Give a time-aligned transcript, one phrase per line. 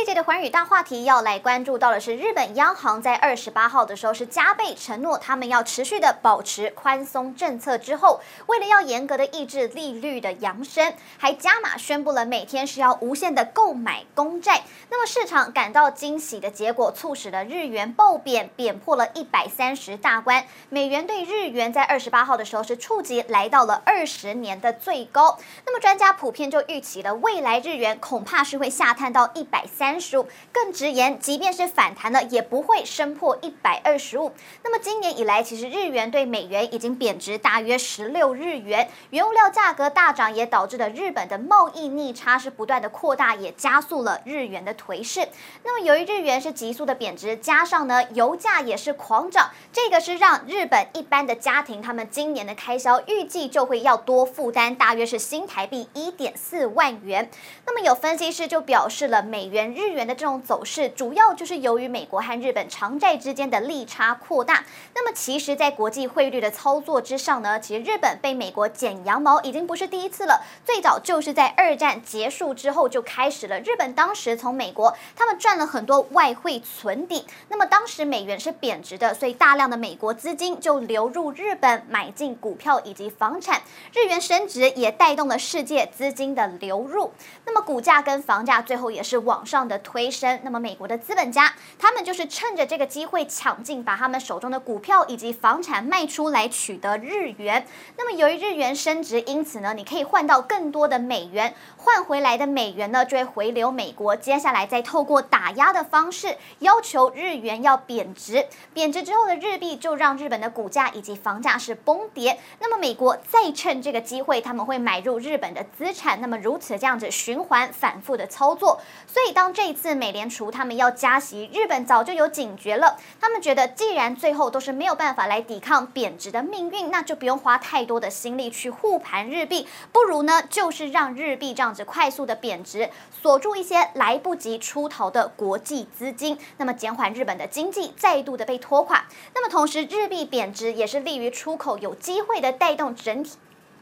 [0.00, 14.62] 这一节的寰宇大话题要来关注到的是，日本央行在二十八号的时候是加倍承诺，他们要持续的保持宽松政策之后，为了要严格的抑制利率的扬升，还加码宣布了每天是要无限的购买公债。
[14.88, 25.36] 那么市场感到惊喜的结果，促使了日元暴贬，贬破了一百三十大关，美元兑日元在二十八号的时候是触及来到了二十年的最高。
[25.66, 29.66] 那么专家普遍就预期了未来日元恐怕是会下探到一百。
[29.66, 34.30] 三三十五，更直言，即便是反弹了，也不会升破一百二十五。
[34.62, 45.26] 那么今年以来，其实日元对美元已经贬值大约十六日元，原物料价格大涨，也导致了日本的贸易逆差是不断的扩大，也加速了日元的颓势。
[45.64, 57.28] 那么由于日元是急速的贬值，加上呢油价也是狂涨，这个是让日本一般的家庭他们今年的开销预计就会要多负担大约是新台币一点四万元。
[57.66, 59.79] 那么有分析师就表示了美元。
[59.80, 64.62] 日元的这种走势，主要就是由于美国和日本长债之间的利差扩大。
[64.94, 70.44] 那么，其实，在国际汇率的操作之上呢，其实日本被美国剪羊毛已经不是第一次了。
[70.66, 73.58] 最早就是在二战结束之后就开始了。
[73.60, 77.24] 日本当时从美国他们赚了很多外汇存底。
[77.48, 83.62] 那么当时美元是贬值的，所以大量的美国资金就流入日本买进股票以及房产。
[83.94, 87.10] 日元升值也带动了世界资金的流入。
[87.46, 97.66] 那么股价跟房价最后也是往上的推升，那么美国的资本家，他们就是趁着这个机会抢进，把他们手中的股票以及房产卖出来，取得日元。
[97.96, 104.16] 那么由于日元升值，因此呢，你可以换到更多的美元，换回来的美元呢，就会回流美国。
[104.16, 108.46] 接下来再透过打压的方式，要求日元要贬值。
[108.74, 112.38] 贬值之后的日币就让日本的股价以及房价是崩跌。
[112.58, 116.20] 那么美国再趁这个机会，他们会买入日本的资产。
[116.20, 122.96] 那么如此这样子循环反复的操作，所以当这一次美联储他们要加息，日本早就有警觉了。
[123.20, 132.88] 他们觉得，既然最后都是没有办法来抵抗贬值的命运，那就不用花太多的心力去护盘日币，不如呢，就是让日币这样子快速的贬值，
[133.20, 139.04] 锁住一些来不及出逃的国际资金，那么减缓日本的经济再度的被拖垮。
[139.34, 143.36] 那么同时，日币贬值也是利于出口，有机会的带动整体。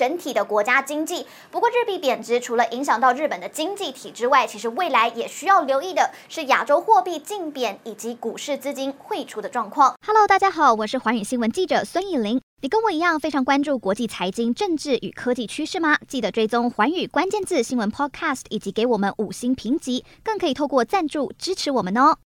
[0.00, 9.94] 整体的国家经济，不过日币贬值除了影响到日本的经济体之外，其实未来也需要留意的是亚洲货币竞贬以及股市资金汇出的状况。
[10.06, 12.40] Hello，大家好，我是寰宇新闻记者孙艺玲。
[12.62, 15.98] 你跟我一样非常关注国际财经、政治与科技趋势吗？
[16.08, 22.16] 记得追踪寰宇关键字新闻 Podcast，以及给我们五星评级，更可以透过赞助支持我们哦。